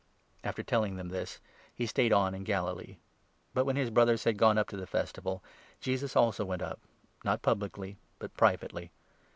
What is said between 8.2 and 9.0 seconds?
privately.